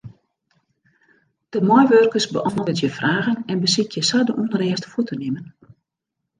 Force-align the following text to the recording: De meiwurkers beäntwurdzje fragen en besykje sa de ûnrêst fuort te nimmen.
De 1.49 1.61
meiwurkers 1.65 2.27
beäntwurdzje 2.35 2.89
fragen 2.97 3.43
en 3.53 3.61
besykje 3.65 4.03
sa 4.09 4.17
de 4.27 4.33
ûnrêst 4.43 4.83
fuort 4.91 5.07
te 5.09 5.15
nimmen. 5.21 5.45